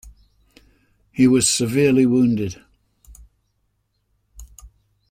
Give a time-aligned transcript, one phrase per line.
[1.11, 2.59] He was severely wounded.